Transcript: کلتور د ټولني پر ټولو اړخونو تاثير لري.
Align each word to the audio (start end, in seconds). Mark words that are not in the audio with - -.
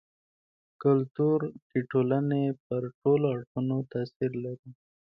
کلتور 0.83 1.39
د 1.71 1.73
ټولني 1.91 2.45
پر 2.65 2.81
ټولو 3.01 3.25
اړخونو 3.35 3.75
تاثير 3.93 4.31
لري. 4.45 4.71